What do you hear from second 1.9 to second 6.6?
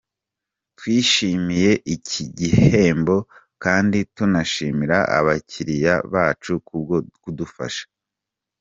iki gihembo kandi tunashimira abakiriya bacu